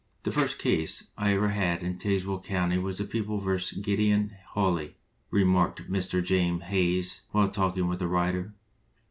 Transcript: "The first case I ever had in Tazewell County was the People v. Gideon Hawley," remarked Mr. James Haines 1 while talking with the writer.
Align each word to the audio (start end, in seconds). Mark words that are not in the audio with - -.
"The 0.23 0.31
first 0.31 0.57
case 0.57 1.11
I 1.15 1.33
ever 1.35 1.49
had 1.49 1.83
in 1.83 1.99
Tazewell 1.99 2.39
County 2.43 2.79
was 2.79 2.97
the 2.97 3.03
People 3.03 3.39
v. 3.39 3.59
Gideon 3.83 4.31
Hawley," 4.47 4.97
remarked 5.29 5.91
Mr. 5.91 6.23
James 6.23 6.63
Haines 6.63 7.21
1 7.33 7.39
while 7.43 7.51
talking 7.53 7.87
with 7.87 7.99
the 7.99 8.07
writer. 8.07 8.55